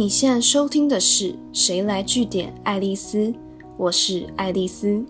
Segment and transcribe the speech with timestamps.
[0.00, 3.18] 你现在收听的是《谁来据点爱丽丝》，
[3.76, 5.04] 我是爱丽丝。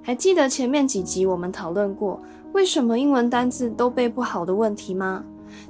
[0.00, 2.22] 还记得前面几集我们讨论过
[2.52, 5.24] 为什么英文单字都背不好的问题吗？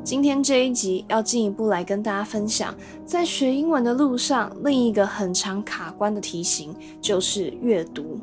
[0.05, 2.75] 今天这一集要进一步来跟大家分享，
[3.07, 8.21] 在学英文的路上，另一个很常卡关的题型就是阅读。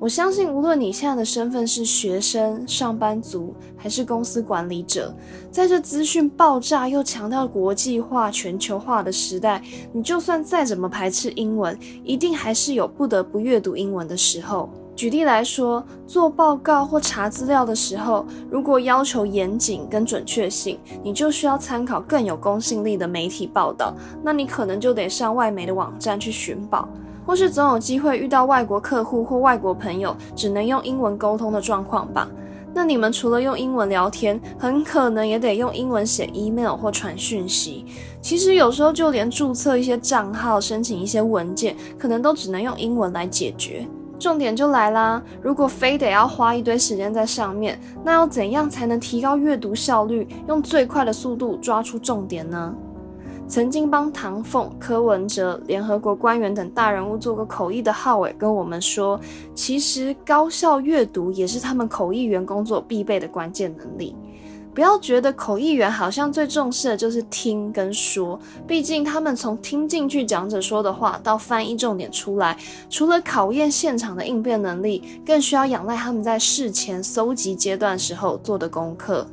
[0.00, 5.14] 我相信，无论你现在的身份是学生、上班族，还是公司管理者，
[5.50, 14.70] 在这资讯爆炸又强调国际化、全球化的时代，你就算再怎么排斥英文，一定还是有不得不阅读英文的时候。
[14.96, 26.88] 举例来说，做报告或查资料的时候，如果要求严谨跟准确性，你就需要参考更有公信力的媒体报道，那你可能就得上外媒的网站去寻宝。
[27.30, 32.28] 或是总有机会遇到外国客户或外国朋友，只能用英文沟通的状况吧？
[32.74, 37.86] 那你们除了用英文聊天，很可能也得用英文写 email 或传讯息。
[38.20, 43.86] 其实有时候就连注册一些账号、申请一些文件，可能都只能用英文来解决。
[44.18, 52.74] 重点就来啦，如果非得要花一堆时间在上面，那要怎样才能提高阅读效率，用最快的速度抓出重点呢？
[53.50, 59.20] 曾经帮唐凤、柯文哲、联合国官员等大人物做过口译的浩伟跟我们说，
[59.56, 64.14] 其实高效阅读也是他们口译员工作必备的关键能力。
[64.72, 72.56] 不要觉得口译员好像最重视的就是听跟说，毕竟他们从听进去讲者说的话到翻译重点出来，
[72.88, 79.26] 除了考验现场的应变能力，更需要仰赖他们在事前搜集阶段时候做的功课。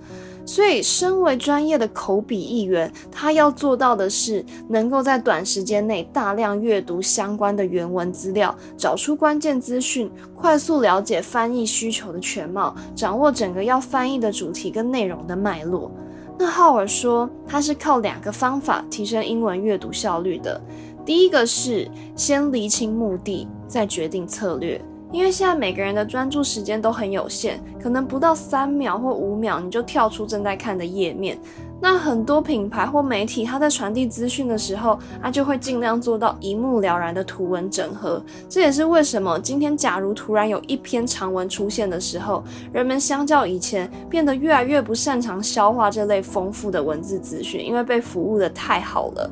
[0.47, 15.91] 所以，身为专业的口笔译员，他要做到的是，能够在短时间内大量阅读相关的原文资料，找出关键资讯，快速了解翻译需求的全貌，掌握整个要翻译的主题跟内容的脉络。
[16.39, 20.61] 那浩尔说，他是靠两个方法提升英文阅读效率的。
[21.05, 24.81] 第一个是先厘清目的，再决定策略。
[25.11, 31.37] 因为现在每个人的专注时间都很有限，可能不到三秒或五秒你就跳出正在看的页面。
[31.79, 38.21] 那很多品牌或媒体，它在传递资讯的时候，它就会尽量做到一目了然的图文整合。
[38.49, 49.29] 这也是为什么今天，假如突然有一篇长文出现的时候，人们相较以前变得越来越不擅长消化这类丰富的文字资讯，因为被服务的太好了。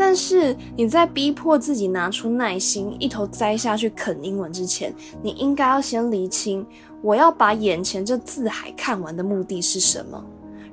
[0.00, 6.66] 但是你在逼迫自己拿出耐心，一头栽下去啃英文之前，你应该要先厘清，
[7.02, 10.24] 我要把眼前这字海看完的目的是什么。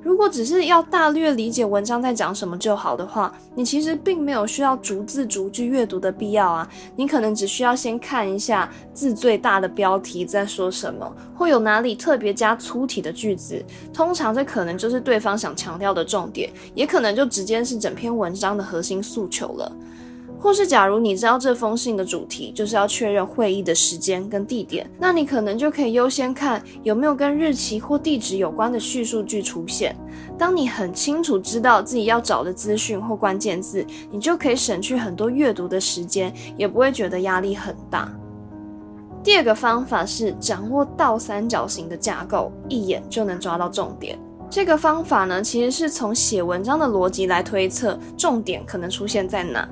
[0.08, 6.66] 如果只是要大略理解文章在讲什么就好的话，你其实并没有需要逐字逐句阅读的必要啊。
[6.96, 13.62] 你可能只需要先看一下字最大的标题在说什么，或有哪里特别加粗体的句子。
[13.94, 19.70] 通常这可能就是对方想强调的重点，也可能就直接是整篇文章的核心诉求了。
[20.40, 29.96] 或是，假如你知道这封信的主题就是要确认会议的时间跟地点，那你可能就可以优先看有没有跟日期或地址有关的叙述句出现。
[30.38, 38.12] 当你很清楚知道自己要找的资讯或关键字，你就可以省去很多阅读的时间，也不会觉得压力很大。
[39.24, 44.18] 第二个方法是掌握倒三角形的架构，一眼就能抓到重点。
[44.50, 49.68] 这个方法呢，其实是从写文章的逻辑来推测重点可能出现在哪。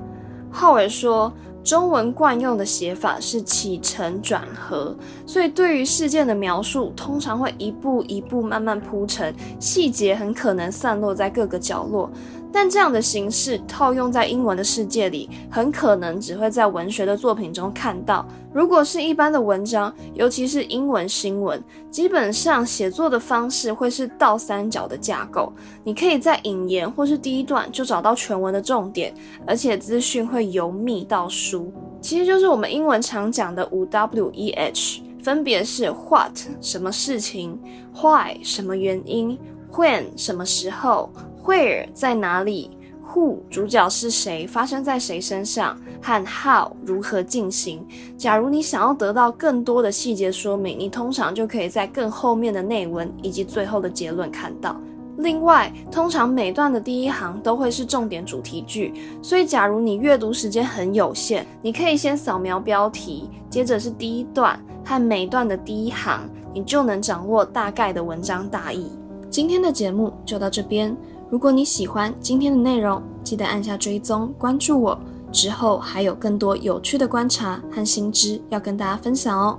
[0.58, 1.30] 浩伟说，
[1.62, 4.96] 中文惯用的写法是起承转合，
[5.26, 12.10] 所以对于事件的描述，通常会一步一步慢慢铺陈，细节很可能散落在各个角落。
[12.56, 18.26] 但这样的形式套用在英文的世界里，很可能只会在文学的作品中看到。
[18.50, 25.52] 如果是一般的文章，尤其是英文新闻，基本上写作的方式会是倒三角的架构。
[25.84, 29.12] 你可以在引言或是第一段就找到全文的重点，
[29.46, 37.60] 而且资讯会由密到疏，其实就是我们英文常讲的五 W E H，分别是 What 什么事情
[38.00, 39.38] ，Why 什么原因
[39.70, 41.10] ，When 什么时候。
[41.46, 42.72] Where 在哪里
[43.06, 44.48] ？Who 主角是谁？
[44.48, 45.78] 发生在谁身上？
[46.02, 47.86] 和 How 如何进行？
[48.18, 54.76] 假如你想要得到更多的细节说明，你通常就可以在更后面的内文以及最后的结论看到。
[55.18, 58.92] 另外，通常每段的第一行都会是重点主题句，
[59.22, 68.90] 所以假如你阅读时间很有限，你可以先扫描标题，接着是第一段和每段的第一行，你就能掌握大概的文章大意。
[69.30, 70.96] 今天的节目就到这边。
[71.28, 74.98] 如果你喜欢今天的内容，记得按下追踪关注我。
[75.32, 79.58] 之后还有更多有趣的观察和新知要跟大家分享哦。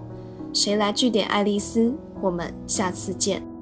[0.54, 1.94] 谁来据点爱丽丝？
[2.22, 3.57] 我们下次见。